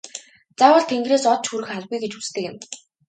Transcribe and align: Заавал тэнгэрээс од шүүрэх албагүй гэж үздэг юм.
Заавал 0.59 0.85
тэнгэрээс 0.91 1.25
од 1.33 1.41
шүүрэх 1.47 1.69
албагүй 1.77 1.99
гэж 2.01 2.13
үздэг 2.19 2.43
юм. 2.49 2.57